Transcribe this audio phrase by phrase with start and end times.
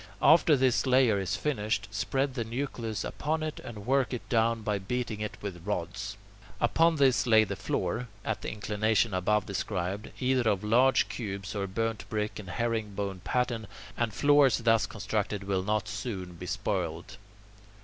[0.19, 4.79] After this layer is finished, spread the nucleus upon it, and work it down by
[4.79, 6.17] beating it with rods.
[6.59, 11.67] Upon this lay the floor, at the inclination above described, either of large cubes or
[11.67, 17.17] burnt brick in herring bone pattern, and floors thus constructed will not soon be spoiled.